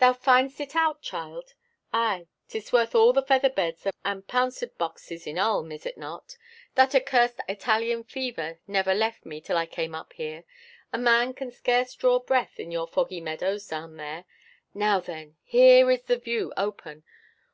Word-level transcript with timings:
"Thou 0.00 0.12
find'st 0.12 0.60
it 0.60 0.76
out, 0.76 1.00
child? 1.00 1.54
Ay, 1.94 2.26
'tis 2.48 2.72
worth 2.74 2.94
all 2.94 3.14
the 3.14 3.22
feather 3.22 3.48
beds 3.48 3.86
and 4.04 4.26
pouncet 4.28 4.76
boxes 4.76 5.26
in 5.26 5.38
Ulm; 5.38 5.72
is 5.72 5.86
it 5.86 5.96
not? 5.96 6.36
That 6.74 6.94
accursed 6.94 7.40
Italian 7.48 8.04
fever 8.04 8.60
never 8.66 8.92
left 8.92 9.24
me 9.24 9.40
till 9.40 9.56
I 9.56 9.64
came 9.64 9.94
up 9.94 10.12
here. 10.12 10.44
A 10.92 10.98
man 10.98 11.32
can 11.32 11.50
scarce 11.50 11.94
draw 11.94 12.18
breath 12.18 12.60
in 12.60 12.70
your 12.70 12.86
foggy 12.86 13.22
meadows 13.22 13.66
below 13.66 13.96
there. 13.96 14.24
Now 14.74 15.00
then, 15.00 15.36
here 15.42 15.90
is 15.90 16.02
the 16.02 16.18
view 16.18 16.52
open. 16.58 17.02